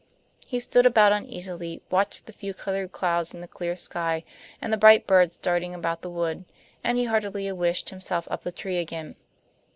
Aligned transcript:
He 0.47 0.59
stood 0.59 0.87
about 0.87 1.11
uneasily, 1.11 1.83
watched 1.91 2.25
the 2.25 2.33
few 2.33 2.55
colored 2.55 2.91
clouds 2.91 3.35
in 3.35 3.41
the 3.41 3.47
clear 3.47 3.75
sky 3.75 4.23
and 4.59 4.73
the 4.73 4.77
bright 4.77 5.05
birds 5.05 5.37
darting 5.37 5.75
about 5.75 6.01
the 6.01 6.09
wood, 6.09 6.45
and 6.83 6.97
he 6.97 7.03
heartily 7.05 7.51
wished 7.51 7.89
himself 7.89 8.27
up 8.31 8.41
the 8.41 8.51
tree 8.51 8.79
again. 8.79 9.15